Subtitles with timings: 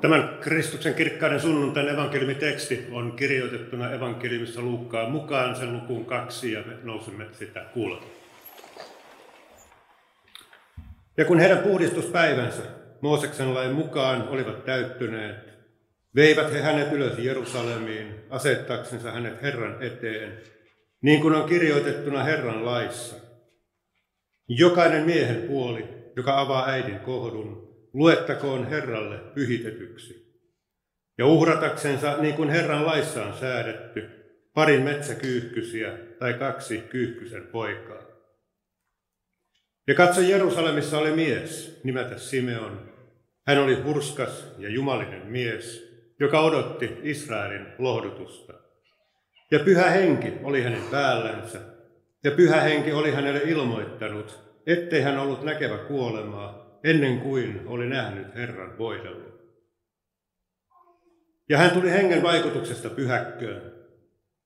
[0.00, 6.72] Tämän Kristuksen kirkkaiden sunnuntain evankeliumiteksti on kirjoitettuna evankeliumissa Luukkaan mukaan sen lukuun kaksi ja me
[6.82, 8.10] nousemme sitä kuulemaan.
[11.16, 12.62] Ja kun heidän puhdistuspäivänsä
[13.00, 15.36] Mooseksen lain mukaan olivat täyttyneet,
[16.14, 20.42] veivät he hänet ylös Jerusalemiin asettaksensa hänet Herran eteen,
[21.02, 23.16] niin kuin on kirjoitettuna Herran laissa.
[24.48, 30.28] Jokainen miehen puoli, joka avaa äidin kohdun, luettakoon Herralle pyhitetyksi.
[31.18, 34.08] Ja uhrataksensa, niin kuin Herran laissa on säädetty,
[34.54, 38.02] parin metsäkyyhkysiä tai kaksi kyyhkysen poikaa.
[39.88, 42.92] Ja katso, Jerusalemissa oli mies, nimeltä Simeon.
[43.46, 45.88] Hän oli hurskas ja jumalinen mies,
[46.20, 48.52] joka odotti Israelin lohdutusta.
[49.50, 51.60] Ja pyhä henki oli hänen päällänsä,
[52.24, 58.34] ja pyhä henki oli hänelle ilmoittanut, ettei hän ollut näkevä kuolemaa, ennen kuin oli nähnyt
[58.34, 59.28] Herran voidella.
[61.48, 63.72] Ja hän tuli hengen vaikutuksesta pyhäkköön.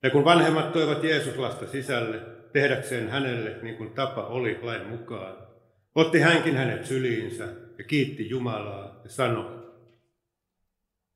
[0.02, 2.20] Ja kun vanhemmat toivat Jeesuslasta sisälle,
[2.52, 5.36] tehdäkseen hänelle niin kuin tapa oli lain mukaan,
[5.94, 7.44] otti hänkin hänet syliinsä
[7.78, 9.62] ja kiitti Jumalaa ja sanoi,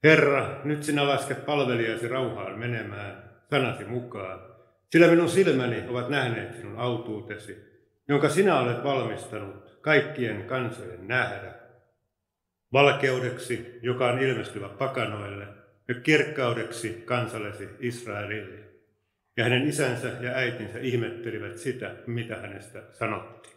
[0.04, 4.40] Herra, nyt sinä lasket palvelijasi rauhaan menemään, sanasi mukaan,
[4.92, 7.56] sillä minun silmäni ovat nähneet sinun autuutesi,
[8.08, 11.54] jonka sinä olet valmistanut kaikkien kansojen nähdä.
[12.72, 15.46] Valkeudeksi, joka on ilmestyvä pakanoille,
[15.88, 18.58] ja kirkkaudeksi kansallesi Israelille.
[19.36, 23.56] Ja hänen isänsä ja äitinsä ihmettelivät sitä, mitä hänestä sanottiin.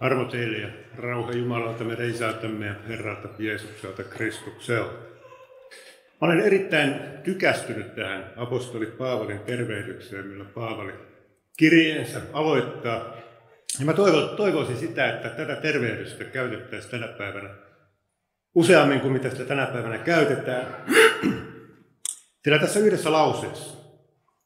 [0.00, 4.94] Armo teille ja rauha Jumalalta meidän isältämme ja Herralta Jeesukselta Kristukselta.
[6.20, 6.94] Olen erittäin
[7.24, 11.13] tykästynyt tähän apostoli Paavalin tervehdykseen, millä Paavali
[11.58, 13.16] kirjeensä aloittaa.
[13.78, 13.92] Ja mä
[14.36, 17.50] toivoisin sitä, että tätä tervehdystä käytettäisiin tänä päivänä
[18.54, 20.66] useammin kuin mitä sitä tänä päivänä käytetään.
[22.44, 23.84] Sillä tässä yhdessä lauseessa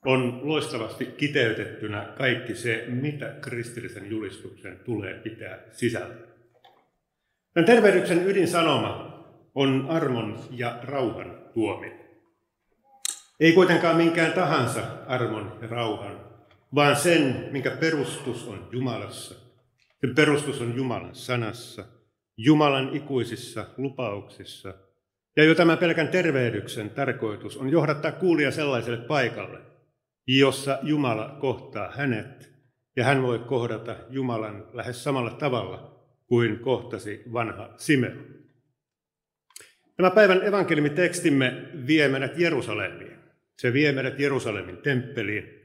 [0.04, 6.14] on loistavasti kiteytettynä kaikki se, mitä kristillisen julistuksen tulee pitää sisällä.
[7.54, 12.08] Tämän tervehdyksen ydinsanoma on armon ja rauhan tuominen.
[13.40, 16.20] Ei kuitenkaan minkään tahansa armon ja rauhan,
[16.74, 19.34] vaan sen, minkä perustus on Jumalassa.
[20.00, 21.84] Sen perustus on Jumalan sanassa,
[22.36, 24.74] Jumalan ikuisissa lupauksissa.
[25.36, 29.58] Ja jo tämän pelkän tervehdyksen tarkoitus on johdattaa kuulija sellaiselle paikalle,
[30.26, 32.50] jossa Jumala kohtaa hänet,
[32.96, 38.24] ja hän voi kohdata Jumalan lähes samalla tavalla kuin kohtasi vanha Simeon.
[39.96, 43.18] Tämä päivän evankeliumitekstimme vie meidät Jerusalemiin.
[43.58, 45.57] Se vie meidät Jerusalemin temppeliin,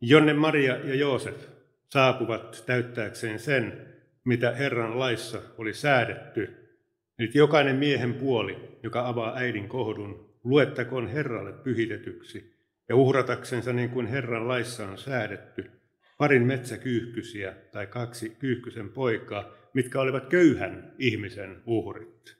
[0.00, 1.44] jonne Maria ja Joosef
[1.92, 3.86] saapuvat täyttääkseen sen,
[4.24, 6.54] mitä Herran laissa oli säädetty.
[7.18, 14.06] Nyt jokainen miehen puoli, joka avaa äidin kohdun, luettakoon Herralle pyhitetyksi ja uhrataksensa niin kuin
[14.06, 15.70] Herran laissa on säädetty,
[16.18, 22.37] parin metsäkyyhkysiä tai kaksi kyyhkysen poikaa, mitkä olivat köyhän ihmisen uhrit.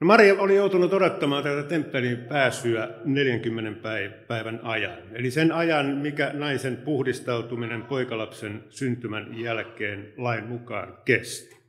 [0.00, 3.80] No Maria oli joutunut odottamaan tätä temppelin pääsyä 40
[4.28, 4.98] päivän ajan.
[5.12, 11.60] Eli sen ajan, mikä naisen puhdistautuminen poikalapsen syntymän jälkeen lain mukaan kesti.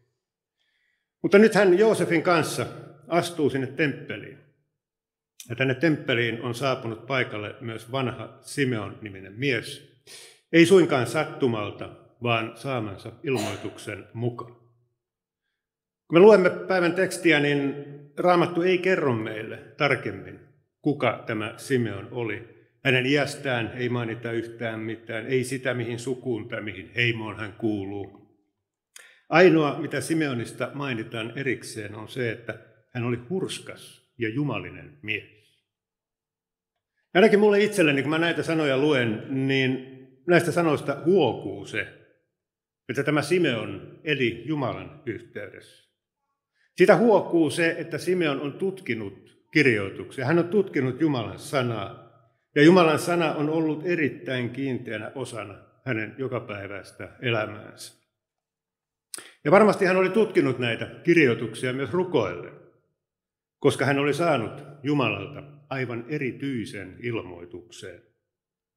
[1.21, 2.65] Mutta nyt hän Joosefin kanssa
[3.07, 4.37] astuu sinne temppeliin.
[5.49, 9.91] Ja tänne temppeliin on saapunut paikalle myös vanha Simeon-niminen mies.
[10.53, 11.89] Ei suinkaan sattumalta,
[12.23, 14.55] vaan saamansa ilmoituksen mukaan.
[16.07, 17.85] Kun me luemme päivän tekstiä, niin
[18.21, 20.39] Raamattu ei kerro meille tarkemmin,
[20.81, 22.61] kuka tämä Simeon oli.
[22.83, 28.21] Hänen iästään ei mainita yhtään mitään, ei sitä mihin sukuun tai mihin heimoon hän kuuluu.
[29.29, 32.59] Ainoa, mitä Simeonista mainitaan erikseen, on se, että
[32.93, 35.65] hän oli hurskas ja jumalinen mies.
[37.13, 39.87] Ainakin mulle itselleni, kun mä näitä sanoja luen, niin
[40.27, 41.87] näistä sanoista huokuu se,
[42.89, 45.90] että tämä Simeon eli Jumalan yhteydessä.
[46.75, 50.25] Siitä huokuu se, että Simeon on tutkinut kirjoituksia.
[50.25, 52.11] Hän on tutkinut Jumalan sanaa.
[52.55, 58.01] Ja Jumalan sana on ollut erittäin kiinteänä osana hänen jokapäiväistä elämäänsä.
[59.43, 62.51] Ja varmasti hän oli tutkinut näitä kirjoituksia myös rukoille,
[63.59, 68.01] koska hän oli saanut Jumalalta aivan erityisen ilmoituksen.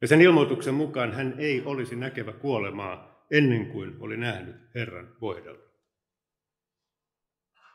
[0.00, 5.74] Ja sen ilmoituksen mukaan hän ei olisi näkevä kuolemaa ennen kuin oli nähnyt Herran voidella.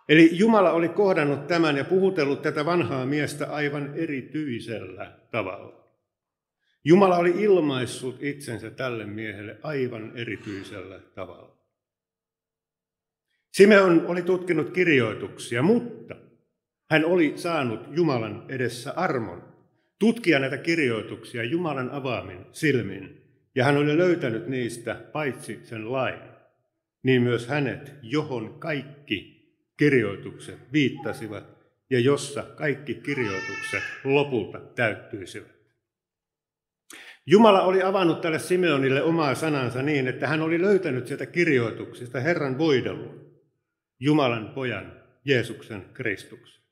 [0.10, 5.90] Eli Jumala oli kohdannut tämän ja puhutellut tätä vanhaa miestä aivan erityisellä tavalla.
[6.84, 11.58] Jumala oli ilmaissut itsensä tälle miehelle aivan erityisellä tavalla.
[13.52, 16.16] Simeon oli tutkinut kirjoituksia, mutta
[16.90, 19.44] hän oli saanut Jumalan edessä armon
[20.00, 23.22] tutkia näitä kirjoituksia Jumalan avaamin silmin,
[23.56, 26.20] ja hän oli löytänyt niistä paitsi sen lain,
[27.04, 29.39] niin myös hänet, johon kaikki
[29.80, 31.44] kirjoitukset viittasivat
[31.90, 35.60] ja jossa kaikki kirjoitukset lopulta täyttyisivät.
[37.26, 42.58] Jumala oli avannut tälle Simeonille omaa sanansa niin, että hän oli löytänyt sieltä kirjoituksista Herran
[42.58, 43.42] voidelun,
[44.00, 46.64] Jumalan pojan, Jeesuksen Kristuksen.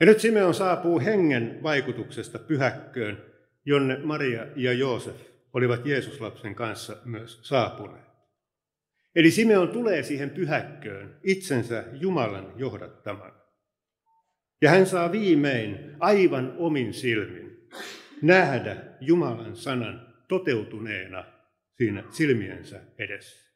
[0.00, 3.24] Ja nyt Simeon saapuu hengen vaikutuksesta pyhäkköön,
[3.64, 5.16] jonne Maria ja Joosef
[5.52, 8.09] olivat Jeesuslapsen kanssa myös saapuneet.
[9.14, 13.32] Eli Simeon tulee siihen pyhäkköön itsensä Jumalan johdattaman.
[14.62, 17.68] Ja hän saa viimein aivan omin silmin
[18.22, 21.24] nähdä Jumalan sanan toteutuneena
[21.76, 23.50] siinä silmiensä edessä.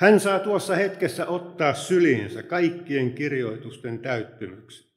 [0.00, 4.92] Hän saa tuossa hetkessä ottaa syliinsä kaikkien kirjoitusten täyttymyksen.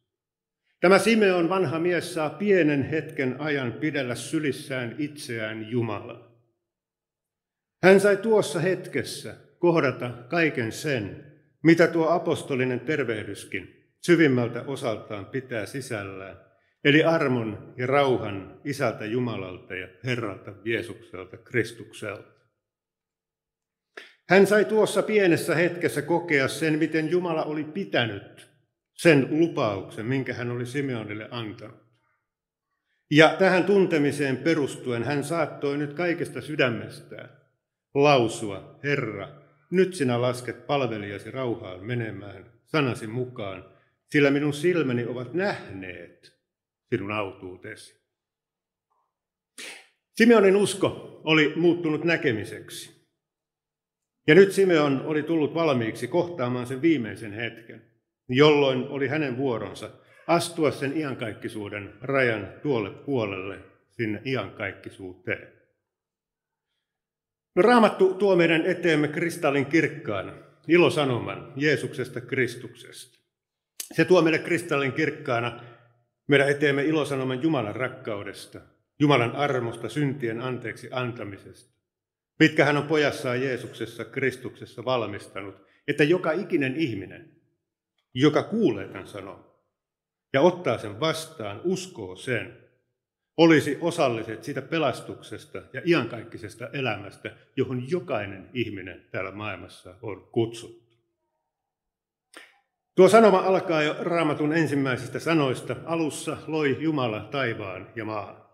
[0.79, 6.34] Tämä Simeon vanha mies saa pienen hetken ajan pidellä sylissään itseään Jumalaa.
[7.85, 11.33] Hän sai tuossa hetkessä kohdata kaiken sen,
[11.63, 16.37] mitä tuo apostolinen tervehdyskin syvimmältä osaltaan pitää sisällään,
[16.83, 22.31] eli armon ja rauhan Isältä Jumalalta ja Herralta Jeesukselta Kristukselta.
[24.29, 28.49] Hän sai tuossa pienessä hetkessä kokea sen, miten Jumala oli pitänyt
[28.93, 31.85] sen lupauksen, minkä hän oli Simeonille antanut.
[33.11, 37.44] Ja tähän tuntemiseen perustuen hän saattoi nyt kaikesta sydämestään
[37.95, 39.27] lausua, Herra,
[39.71, 43.65] nyt sinä lasket palvelijasi rauhaan menemään sanasi mukaan,
[44.05, 46.39] sillä minun silmäni ovat nähneet
[46.89, 48.05] sinun autuutesi.
[50.13, 53.07] Simeonin usko oli muuttunut näkemiseksi.
[54.27, 57.91] Ja nyt Simeon oli tullut valmiiksi kohtaamaan sen viimeisen hetken,
[58.29, 59.89] jolloin oli hänen vuoronsa
[60.27, 63.59] astua sen iankaikkisuuden rajan tuolle puolelle
[63.89, 65.55] sinne iankaikkisuuteen.
[67.55, 70.33] No, Raamattu tuo meidän eteemme kristallin kirkkaana
[70.67, 73.19] ilosanoman Jeesuksesta Kristuksesta.
[73.93, 75.63] Se tuo meille kristallin kirkkaana
[76.27, 78.61] meidän eteemme ilosanoman Jumalan rakkaudesta,
[78.99, 81.75] Jumalan armosta, syntien anteeksi antamisesta
[82.39, 85.55] mitkä hän on pojassaan Jeesuksessa, Kristuksessa valmistanut,
[85.87, 87.31] että joka ikinen ihminen,
[88.13, 89.55] joka kuulee tämän sanon
[90.33, 92.64] ja ottaa sen vastaan, uskoo sen,
[93.37, 100.85] olisi osalliset siitä pelastuksesta ja iankaikkisesta elämästä, johon jokainen ihminen täällä maailmassa on kutsuttu.
[102.95, 105.75] Tuo sanoma alkaa jo raamatun ensimmäisistä sanoista.
[105.85, 108.45] Alussa loi Jumala taivaan ja maan.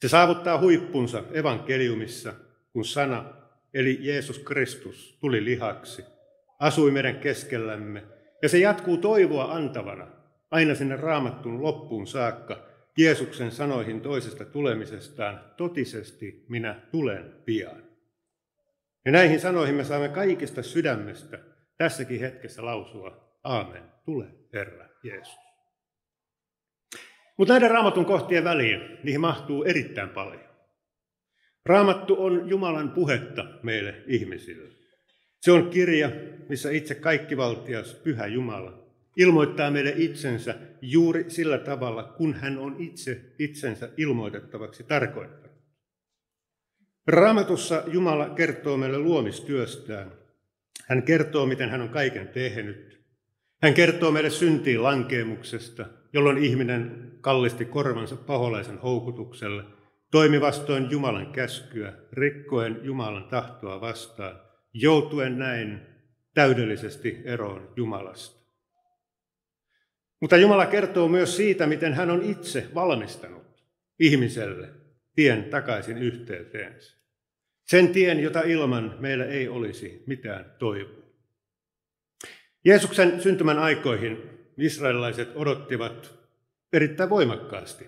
[0.00, 2.34] Se saavuttaa huippunsa evankeliumissa–
[2.78, 3.24] kun sana,
[3.74, 6.04] eli Jeesus Kristus, tuli lihaksi,
[6.58, 8.04] asui meidän keskellämme,
[8.42, 10.06] ja se jatkuu toivoa antavana
[10.50, 12.66] aina sinne raamattun loppuun saakka,
[12.98, 17.82] Jeesuksen sanoihin toisesta tulemisestaan, totisesti minä tulen pian.
[19.04, 21.38] Ja näihin sanoihin me saamme kaikista sydämestä
[21.76, 25.38] tässäkin hetkessä lausua, aamen, tule Herra Jeesus.
[27.36, 30.48] Mutta näiden raamatun kohtien väliin, niihin mahtuu erittäin paljon.
[31.66, 34.68] Raamattu on Jumalan puhetta meille ihmisille.
[35.40, 36.10] Se on kirja,
[36.48, 38.87] missä itse kaikkivaltias Pyhä Jumala
[39.18, 45.58] ilmoittaa meille itsensä juuri sillä tavalla, kun hän on itse itsensä ilmoitettavaksi tarkoittanut.
[47.06, 50.12] Raamatussa Jumala kertoo meille luomistyöstään.
[50.86, 53.00] Hän kertoo, miten hän on kaiken tehnyt.
[53.62, 59.64] Hän kertoo meille syntiin lankeemuksesta, jolloin ihminen kallisti korvansa paholaisen houkutukselle–
[60.10, 64.40] toimi vastoin Jumalan käskyä, rikkoen Jumalan tahtoa vastaan,
[64.72, 65.80] joutuen näin
[66.34, 68.37] täydellisesti eroon Jumalasta.
[70.20, 73.64] Mutta Jumala kertoo myös siitä, miten hän on itse valmistanut
[73.98, 74.68] ihmiselle
[75.14, 76.96] tien takaisin yhteyteensä.
[77.64, 81.08] Sen tien, jota ilman meillä ei olisi mitään toivoa.
[82.64, 84.16] Jeesuksen syntymän aikoihin
[84.58, 86.14] israelilaiset odottivat
[86.72, 87.86] erittäin voimakkaasti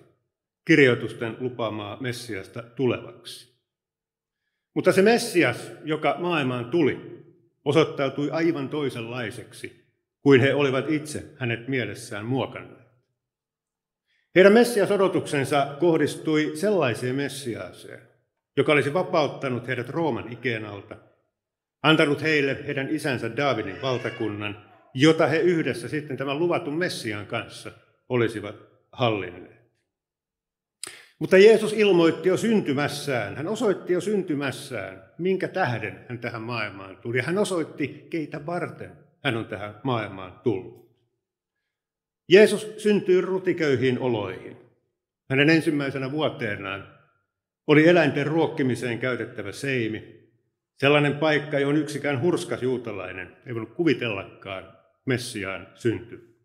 [0.65, 3.51] kirjoitusten lupaamaa Messiasta tulevaksi.
[4.73, 7.25] Mutta se Messias, joka maailmaan tuli,
[7.65, 9.80] osoittautui aivan toisenlaiseksi
[10.23, 12.87] kuin he olivat itse hänet mielessään muokanneet.
[14.35, 18.01] Heidän Messias-odotuksensa kohdistui sellaiseen Messiaaseen,
[18.57, 20.95] joka olisi vapauttanut heidät Rooman ikeen alta,
[21.83, 27.71] antanut heille heidän isänsä Daavidin valtakunnan, jota he yhdessä sitten tämän luvatun Messiaan kanssa
[28.09, 28.55] olisivat
[28.91, 29.61] hallinneet.
[31.19, 37.21] Mutta Jeesus ilmoitti jo syntymässään, hän osoitti jo syntymässään, minkä tähden hän tähän maailmaan tuli.
[37.21, 40.91] Hän osoitti, keitä varten hän on tähän maailmaan tullut.
[42.29, 44.57] Jeesus syntyi rutiköyhiin oloihin.
[45.29, 46.87] Hänen ensimmäisenä vuoteenaan
[47.67, 50.29] oli eläinten ruokkimiseen käytettävä seimi,
[50.77, 56.37] sellainen paikka, johon yksikään hurskas juutalainen ei voinut kuvitellakaan Messiaan synty.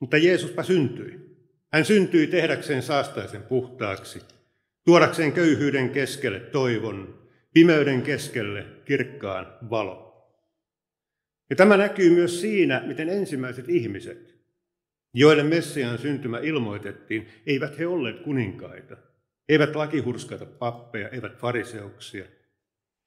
[0.00, 1.20] Mutta Jeesuspa syntyi.
[1.72, 4.22] Hän syntyi tehdäkseen saastaisen puhtaaksi,
[4.84, 10.11] tuodakseen köyhyyden keskelle toivon, pimeyden keskelle kirkkaan valo.
[11.52, 14.38] Ja tämä näkyy myös siinä, miten ensimmäiset ihmiset,
[15.14, 18.96] joille Messiaan syntymä ilmoitettiin, eivät he olleet kuninkaita,
[19.48, 22.24] eivät lakihurskaita pappeja, eivät fariseuksia,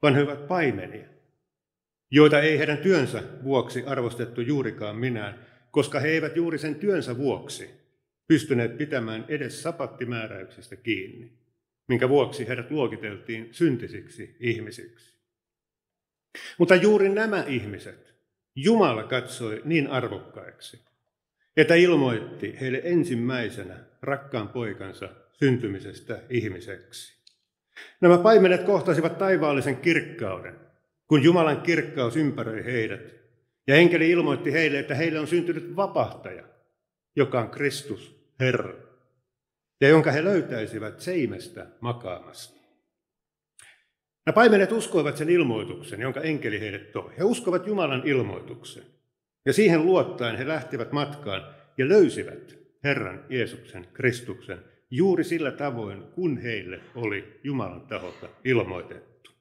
[0.01, 1.07] vaan he ovat paimenia,
[2.11, 7.69] joita ei heidän työnsä vuoksi arvostettu juurikaan minään, koska he eivät juuri sen työnsä vuoksi
[8.27, 11.31] pystyneet pitämään edes sapattimääräyksistä kiinni,
[11.87, 15.15] minkä vuoksi heidät luokiteltiin syntisiksi ihmisiksi.
[16.57, 18.14] Mutta juuri nämä ihmiset
[18.55, 20.85] Jumala katsoi niin arvokkaiksi,
[21.57, 27.15] että ilmoitti heille ensimmäisenä rakkaan poikansa syntymisestä ihmiseksi.
[28.01, 30.59] Nämä paimenet kohtasivat taivaallisen kirkkauden,
[31.07, 33.15] kun Jumalan kirkkaus ympäröi heidät,
[33.67, 36.43] ja enkeli ilmoitti heille, että heille on syntynyt vapahtaja,
[37.15, 38.73] joka on Kristus, Herra,
[39.81, 42.54] ja jonka he löytäisivät seimestä makaamasta.
[44.25, 47.11] Nämä paimenet uskoivat sen ilmoituksen, jonka enkeli heille toi.
[47.17, 48.83] He uskovat Jumalan ilmoituksen.
[49.45, 54.59] Ja siihen luottaen he lähtivät matkaan ja löysivät Herran Jeesuksen Kristuksen
[54.91, 59.31] juuri sillä tavoin, kun heille oli Jumalan taholta ilmoitettu.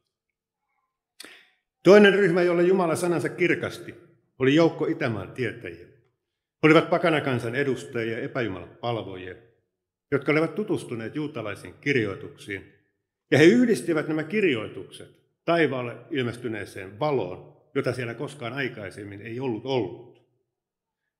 [1.82, 3.94] Toinen ryhmä, jolle Jumala sanansa kirkasti,
[4.38, 5.94] oli joukko Itämaan tietäjiä
[6.64, 9.34] olivat pakanakansan edustajia ja epäjumalan palvojia,
[10.10, 12.73] jotka olivat tutustuneet juutalaisiin kirjoituksiin,
[13.30, 20.24] ja he yhdistivät nämä kirjoitukset taivaalle ilmestyneeseen valoon, jota siellä koskaan aikaisemmin ei ollut ollut.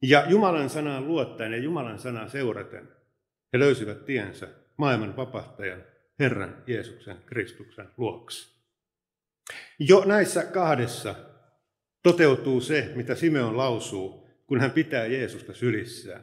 [0.02, 2.88] Ja Jumalan sanaan luottaen ja Jumalan sanaa seuraten
[3.52, 5.82] he löysivät tiensä maailman vapahtajan
[6.18, 8.54] Herran Jeesuksen Kristuksen luoksi.
[9.78, 11.14] Jo näissä kahdessa
[12.02, 16.22] toteutuu se, mitä Simeon lausuu kun hän pitää Jeesusta sylissään.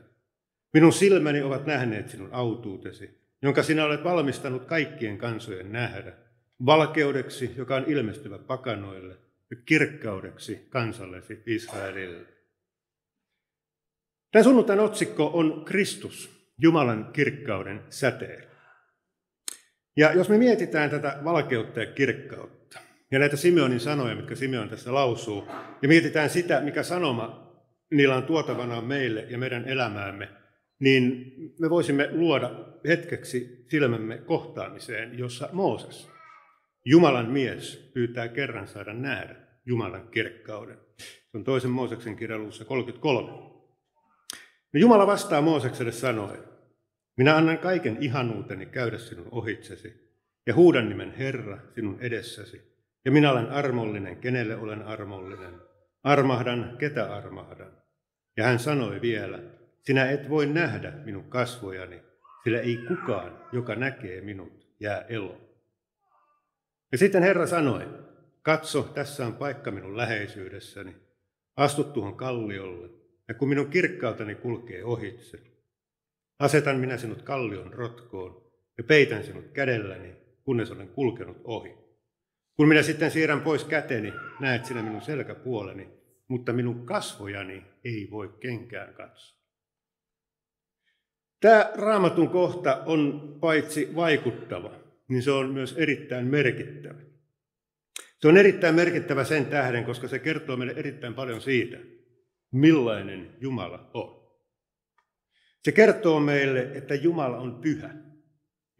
[0.73, 6.13] Minun silmäni ovat nähneet sinun autuutesi, jonka sinä olet valmistanut kaikkien kansojen nähdä,
[6.65, 9.17] valkeudeksi, joka on ilmestyvä pakanoille,
[9.51, 12.27] ja kirkkaudeksi kansallesi Israelille.
[14.31, 18.43] Tämän sunnuntain otsikko on Kristus, Jumalan kirkkauden säteen.
[19.97, 22.79] Ja jos me mietitään tätä valkeutta ja kirkkautta,
[23.11, 25.47] ja näitä Simeonin sanoja, mitkä Simeon tässä lausuu,
[25.81, 27.51] ja mietitään sitä, mikä sanoma
[27.91, 30.29] niillä on tuotavana meille ja meidän elämäämme,
[30.79, 36.11] niin me voisimme luoda hetkeksi silmämme kohtaamiseen, jossa Mooses,
[36.85, 39.35] Jumalan mies, pyytää kerran saada nähdä
[39.65, 40.77] Jumalan kirkkauden.
[40.99, 43.31] Se on toisen Mooseksen kirjaluussa 33.
[44.73, 46.39] No Jumala vastaa Moosekselle sanoen,
[47.17, 52.71] minä annan kaiken ihanuuteni käydä sinun ohitsesi ja huudan nimen Herra sinun edessäsi.
[53.05, 55.53] Ja minä olen armollinen, kenelle olen armollinen.
[56.03, 57.71] Armahdan, ketä armahdan.
[58.37, 59.39] Ja hän sanoi vielä,
[59.81, 62.01] sinä et voi nähdä minun kasvojani,
[62.43, 65.41] sillä ei kukaan, joka näkee minut, jää eloon.
[66.91, 67.87] Ja sitten Herra sanoi,
[68.41, 70.95] katso, tässä on paikka minun läheisyydessäni,
[71.55, 72.89] astu tuohon kalliolle,
[73.27, 75.39] ja kun minun kirkkauteni kulkee ohitse,
[76.39, 81.77] asetan minä sinut kallion rotkoon ja peitän sinut kädelläni, kunnes olen kulkenut ohi.
[82.55, 85.89] Kun minä sitten siirrän pois käteni, näet sinä minun selkäpuoleni,
[86.27, 89.40] mutta minun kasvojani ei voi kenkään katsoa.
[91.41, 94.71] Tämä raamatun kohta on paitsi vaikuttava,
[95.07, 96.99] niin se on myös erittäin merkittävä.
[98.19, 101.77] Se on erittäin merkittävä sen tähden, koska se kertoo meille erittäin paljon siitä,
[102.51, 104.21] millainen Jumala on.
[105.63, 107.95] Se kertoo meille, että Jumala on pyhä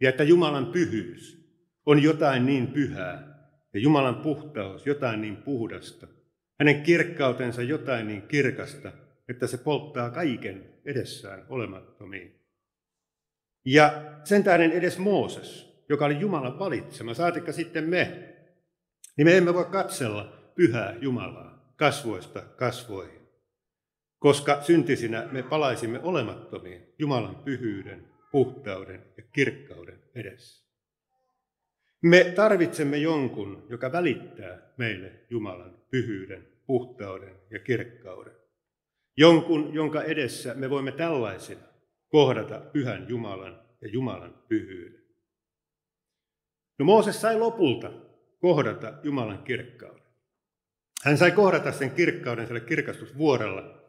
[0.00, 1.42] ja että Jumalan pyhyys
[1.86, 3.32] on jotain niin pyhää
[3.74, 6.06] ja Jumalan puhtaus jotain niin puhdasta,
[6.58, 8.92] hänen kirkkautensa jotain niin kirkasta,
[9.28, 12.41] että se polttaa kaiken edessään olemattomiin.
[13.64, 18.34] Ja sen tähden edes Mooses, joka oli Jumalan valitsema, saatikka sitten me,
[19.16, 23.22] niin me emme voi katsella pyhää Jumalaa kasvoista kasvoihin.
[24.18, 30.62] Koska syntisinä me palaisimme olemattomiin Jumalan pyhyyden, puhtauden ja kirkkauden edessä.
[32.02, 38.32] Me tarvitsemme jonkun, joka välittää meille Jumalan pyhyyden, puhtauden ja kirkkauden.
[39.16, 41.71] Jonkun, jonka edessä me voimme tällaisina
[42.12, 45.02] kohdata pyhän Jumalan ja Jumalan pyhyyden.
[46.78, 47.92] No Mooses sai lopulta
[48.38, 50.02] kohdata Jumalan kirkkauden.
[51.04, 53.82] Hän sai kohdata sen kirkkauden sille kirkastusvuorella,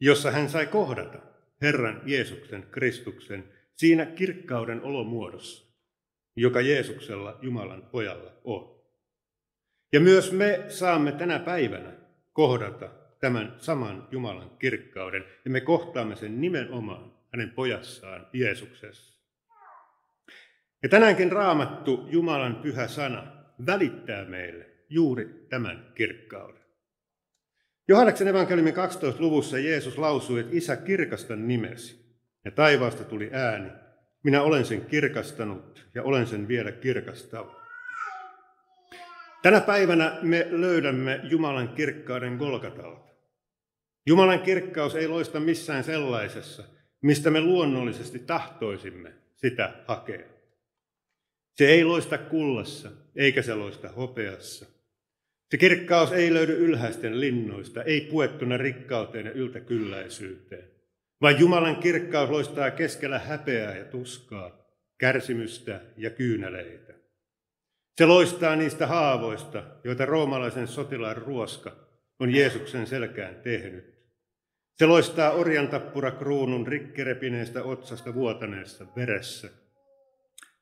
[0.00, 1.18] jossa hän sai kohdata
[1.62, 3.44] Herran Jeesuksen Kristuksen
[3.76, 5.74] siinä kirkkauden olomuodossa,
[6.36, 8.80] joka Jeesuksella Jumalan pojalla on.
[9.92, 11.92] Ja myös me saamme tänä päivänä
[12.32, 12.90] kohdata
[13.20, 19.20] tämän saman Jumalan kirkkauden, ja me kohtaamme sen nimenomaan hänen pojassaan Jeesuksessa.
[20.82, 23.32] Ja tänäänkin raamattu Jumalan pyhä sana
[23.66, 26.62] välittää meille juuri tämän kirkkauden.
[27.88, 29.22] Johanneksen evankeliumin 12.
[29.22, 32.00] luvussa Jeesus lausui, että Isä kirkasta nimesi.
[32.44, 33.70] Ja taivaasta tuli ääni.
[34.24, 37.60] Minä olen sen kirkastanut ja olen sen vielä kirkastava.
[39.42, 43.10] Tänä päivänä me löydämme Jumalan kirkkauden Golgatalta.
[44.06, 46.64] Jumalan kirkkaus ei loista missään sellaisessa,
[47.02, 50.26] mistä me luonnollisesti tahtoisimme sitä hakea.
[51.54, 54.66] Se ei loista kullassa, eikä se loista hopeassa.
[55.50, 60.64] Se kirkkaus ei löydy ylhäisten linnoista, ei puettuna rikkauteen ja yltäkylläisyyteen,
[61.20, 64.66] vaan Jumalan kirkkaus loistaa keskellä häpeää ja tuskaa,
[64.98, 66.94] kärsimystä ja kyyneleitä.
[67.98, 71.76] Se loistaa niistä haavoista, joita roomalaisen sotilaan ruoska
[72.18, 73.99] on Jeesuksen selkään tehnyt.
[74.80, 79.48] Se loistaa orjan tappura kruunun rikkerepineestä otsasta vuotaneessa veressä.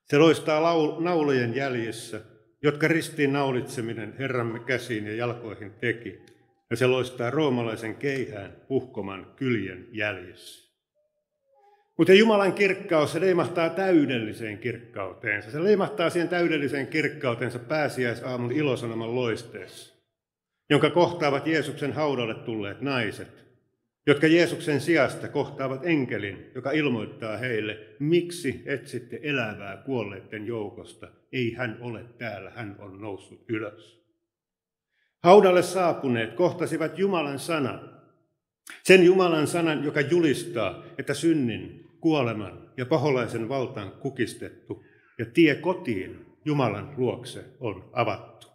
[0.04, 0.60] Se loistaa
[1.00, 2.20] naulojen jäljissä,
[2.62, 6.22] jotka ristiin naulitseminen Herramme käsiin ja jalkoihin teki,
[6.70, 10.74] ja se loistaa roomalaisen keihään puhkoman kyljen jäljissä.
[11.98, 15.50] Mutta Jumalan kirkkaus, se leimahtaa täydelliseen kirkkauteensa.
[15.50, 19.94] Se leimahtaa siihen täydelliseen kirkkautensa pääsiäisaamun ilosanoman loisteessa,
[20.70, 23.47] jonka kohtaavat Jeesuksen haudalle tulleet naiset,
[24.08, 31.08] jotka Jeesuksen sijasta kohtaavat enkelin, joka ilmoittaa heille, miksi etsitte elävää kuolleiden joukosta.
[31.32, 33.98] Ei hän ole täällä, hän on noussut ylös.
[35.22, 38.00] Haudalle saapuneet kohtasivat Jumalan sanan.
[38.82, 44.84] Sen Jumalan sanan, joka julistaa, että synnin, kuoleman ja paholaisen valtaan kukistettu
[45.18, 48.46] ja tie kotiin Jumalan luokse on avattu.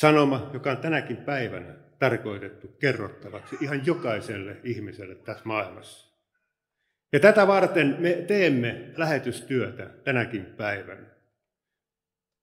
[0.00, 6.16] Sanoma, joka on tänäkin päivänä tarkoitettu kerrottavaksi ihan jokaiselle ihmiselle tässä maailmassa.
[7.12, 11.06] Ja tätä varten me teemme lähetystyötä tänäkin päivänä.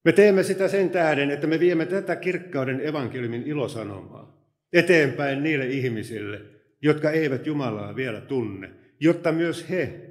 [0.06, 6.42] Me teemme sitä sen tähden, että me viemme tätä kirkkauden evankeliumin ilosanomaa eteenpäin niille ihmisille,
[6.82, 10.10] jotka eivät Jumalaa vielä tunne, jotta myös he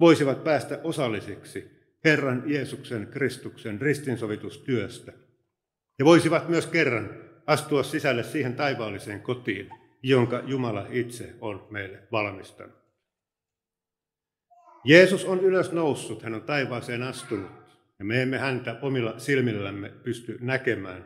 [0.00, 1.70] voisivat päästä osallisiksi
[2.04, 5.12] Herran Jeesuksen Kristuksen ristinsovitustyöstä
[5.98, 9.70] ja voisivat myös kerran astua sisälle siihen taivaalliseen kotiin,
[10.02, 12.76] jonka Jumala itse on meille valmistanut.
[14.84, 17.50] Jeesus on ylös noussut, hän on taivaaseen astunut,
[17.98, 21.04] ja me emme häntä omilla silmillämme pysty näkemään,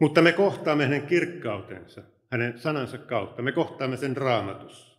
[0.00, 4.92] mutta me kohtaamme hänen kirkkautensa, hänen sanansa kautta, me kohtaamme sen raamatussa.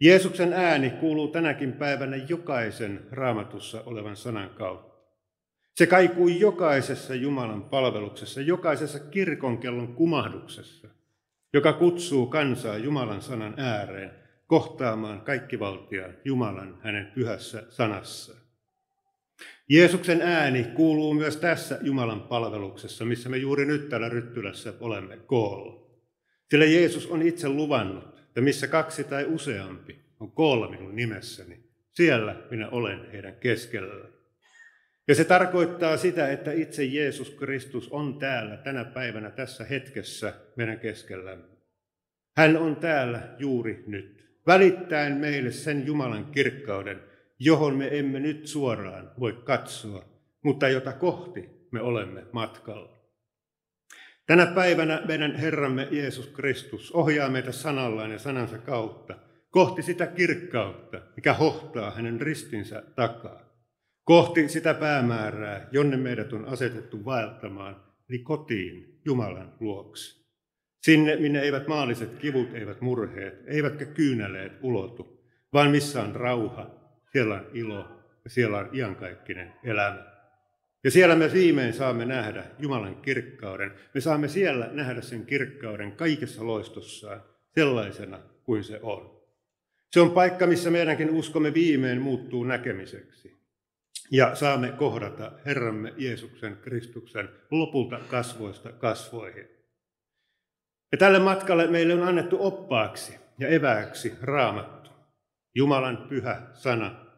[0.00, 4.89] Jeesuksen ääni kuuluu tänäkin päivänä jokaisen raamatussa olevan sanan kautta.
[5.74, 10.88] Se kaikui jokaisessa Jumalan palveluksessa, jokaisessa kirkonkellon kumahduksessa,
[11.52, 14.10] joka kutsuu kansaa Jumalan sanan ääreen
[14.46, 18.34] kohtaamaan kaikkivaltiaan Jumalan hänen pyhässä sanassa.
[19.68, 25.90] Jeesuksen ääni kuuluu myös tässä Jumalan palveluksessa, missä me juuri nyt täällä Ryttylässä olemme koolla.
[26.50, 32.36] Sillä Jeesus on itse luvannut, että missä kaksi tai useampi on koolla minun nimessäni, siellä
[32.50, 34.19] minä olen heidän keskellään.
[35.10, 40.78] Ja se tarkoittaa sitä, että itse Jeesus Kristus on täällä tänä päivänä tässä hetkessä meidän
[40.78, 41.44] keskellämme.
[42.36, 47.00] Hän on täällä juuri nyt, välittäen meille sen Jumalan kirkkauden,
[47.38, 50.04] johon me emme nyt suoraan voi katsoa,
[50.42, 52.98] mutta jota kohti me olemme matkalla.
[54.26, 59.14] Tänä päivänä meidän Herramme Jeesus Kristus ohjaa meitä sanallaan ja sanansa kautta
[59.50, 63.49] kohti sitä kirkkautta, mikä hohtaa hänen ristinsä takaa
[64.10, 67.76] kohti sitä päämäärää, jonne meidät on asetettu vaeltamaan,
[68.08, 70.26] eli kotiin Jumalan luoksi.
[70.82, 76.70] Sinne, minne eivät maalliset kivut, eivät murheet, eivätkä kyyneleet ulotu, vaan missä on rauha,
[77.12, 77.88] siellä on ilo
[78.24, 80.06] ja siellä on iankaikkinen elämä.
[80.84, 83.72] Ja siellä me viimein saamme nähdä Jumalan kirkkauden.
[83.94, 87.22] Me saamme siellä nähdä sen kirkkauden kaikessa loistossaan
[87.54, 89.20] sellaisena kuin se on.
[89.90, 93.39] Se on paikka, missä meidänkin uskomme viimein muuttuu näkemiseksi
[94.10, 99.48] ja saamme kohdata Herramme Jeesuksen Kristuksen lopulta kasvoista kasvoihin.
[100.92, 104.90] Ja tälle matkalle meille on annettu oppaaksi ja evääksi raamattu,
[105.54, 107.10] Jumalan pyhä sana,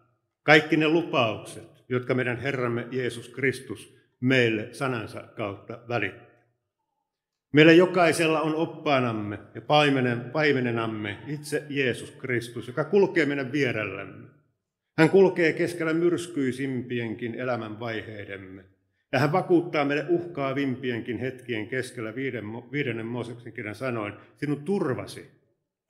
[0.42, 6.32] Kaikki ne lupaukset, jotka meidän Herramme Jeesus Kristus meille sanansa kautta välittää.
[7.52, 14.28] Meillä jokaisella on oppaanamme ja paimenen, paimenenamme itse Jeesus Kristus, joka kulkee meidän vierellämme.
[14.98, 18.64] Hän kulkee keskellä myrskyisimpienkin elämän vaiheidemme.
[19.12, 25.30] Ja hän vakuuttaa meille uhkaavimpienkin hetkien keskellä viiden, viidennen Mooseksen kirjan sanoin, sinun turvasi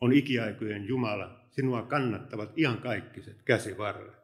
[0.00, 4.22] on ikiaikojen Jumala, sinua kannattavat iankaikkiset käsivarret.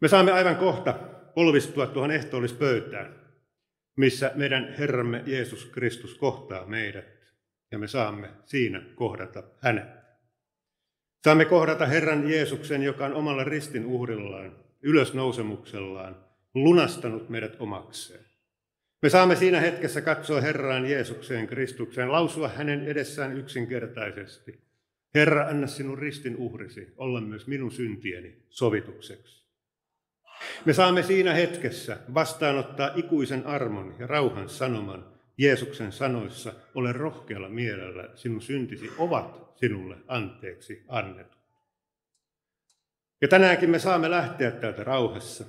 [0.00, 0.92] Me saamme aivan kohta
[1.34, 3.14] polvistua tuohon ehtoollispöytään,
[3.96, 7.18] missä meidän Herramme Jeesus Kristus kohtaa meidät,
[7.70, 9.97] ja me saamme siinä kohdata hänet.
[11.24, 16.16] Saamme kohdata Herran Jeesuksen, joka on omalla ristin uhrillaan, ylösnousemuksellaan,
[16.54, 18.24] lunastanut meidät omakseen.
[19.02, 24.60] Me saamme siinä hetkessä katsoa Herraan Jeesukseen Kristukseen, lausua hänen edessään yksinkertaisesti.
[25.14, 29.48] Herra, anna sinun ristin uhrisi olla myös minun syntieni sovitukseksi.
[30.64, 35.06] Me saamme siinä hetkessä vastaanottaa ikuisen armon ja rauhan sanoman
[35.38, 41.38] Jeesuksen sanoissa, ole rohkealla mielellä, sinun syntisi ovat sinulle anteeksi annetut.
[43.20, 45.44] Ja tänäänkin me saamme lähteä täältä rauhassa.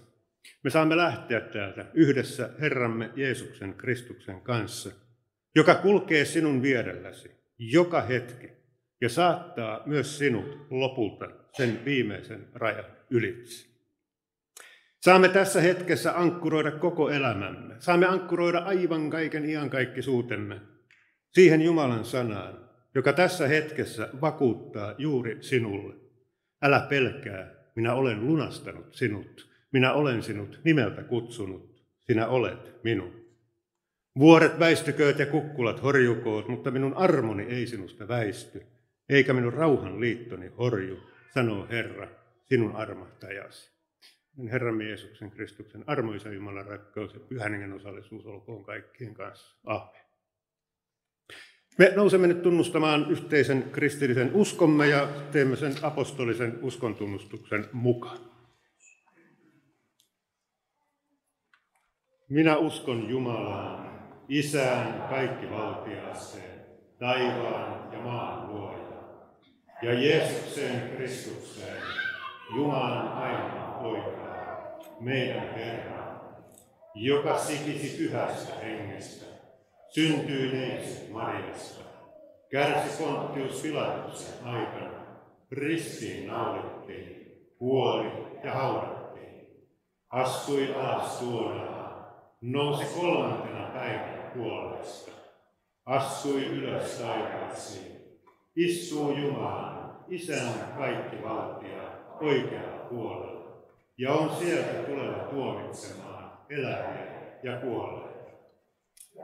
[0.63, 4.91] Me saamme lähteä täältä yhdessä Herramme Jeesuksen Kristuksen kanssa,
[5.55, 8.49] joka kulkee sinun vierelläsi joka hetki
[9.01, 13.69] ja saattaa myös sinut lopulta sen viimeisen rajan ylitse.
[15.01, 17.75] Saamme tässä hetkessä ankkuroida koko elämämme.
[17.79, 20.61] Saamme ankkuroida aivan kaiken iankaikkisuutemme
[21.31, 25.95] siihen Jumalan sanaan, joka tässä hetkessä vakuuttaa juuri sinulle.
[26.61, 29.49] Älä pelkää, minä olen lunastanut sinut.
[29.71, 31.83] Minä olen sinut nimeltä kutsunut.
[31.99, 33.25] Sinä olet minun.
[34.19, 38.65] Vuoret väistykööt ja kukkulat horjukoot, mutta minun armoni ei sinusta väisty,
[39.09, 40.99] eikä minun rauhan liittoni horju,
[41.33, 42.07] sanoo Herra,
[42.45, 43.71] sinun armahtajasi.
[44.51, 49.55] Herramme Jeesuksen Kristuksen armoisa Jumalan rakkaus ja pyhän osallisuus olkoon kaikkien kanssa.
[49.65, 50.08] Amen.
[51.79, 58.17] Me nousemme nyt tunnustamaan yhteisen kristillisen uskomme ja teemme sen apostolisen uskontunnustuksen mukaan.
[62.29, 66.65] Minä uskon Jumalaan, Isään kaikkivaltiaaseen,
[66.99, 69.03] taivaan ja maan luoja,
[69.81, 71.83] ja Jeesukseen Kristukseen,
[72.55, 74.19] Jumalan ainoa poika,
[74.99, 76.21] meidän Herra,
[76.95, 79.28] joka sikisi pyhästä hengestä,
[79.89, 81.83] syntyi neitsyt Mariasta,
[82.49, 84.99] kärsi Pontius Pilatuksen aikana,
[85.51, 88.11] ristiin naulittiin, kuoli
[88.43, 89.67] ja haudattiin,
[90.09, 92.05] astui alas suoraan,
[92.41, 95.11] nousi kolmantena päivänä kuolleesta,
[95.85, 97.95] astui ylös taivaisiin,
[98.55, 101.81] istuu Jumalan, Isän kaikki valtia,
[102.21, 103.39] oikealla puolella.
[103.97, 108.08] Ja on sieltä tuleva tuomitsemaan eläviä ja kuolleita.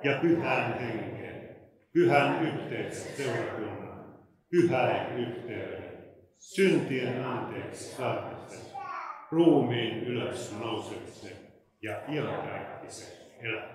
[0.03, 1.55] Ja pyhän henken,
[1.93, 4.15] pyhän yhteisen seurakunnan,
[4.49, 5.83] pyhän yhteyden,
[6.37, 8.59] syntien anteeksi saamisen,
[9.31, 11.37] ruumiin ylös nousemisen
[11.81, 13.74] ja iankaikkisen elämän.